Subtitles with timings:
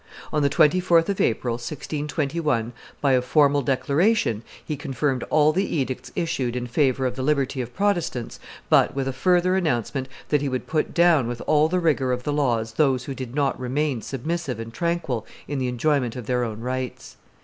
[0.33, 6.11] On the 24th of April, 1621, by a formal declaration, he confirmed all the edicts
[6.15, 10.49] issued in favor of the liberty of Protestants, but with a further announcement that he
[10.49, 14.01] would put down with all the rigor of the laws those who did not remain
[14.01, 17.17] submissive and tranquil in the enjoyment of their own rights.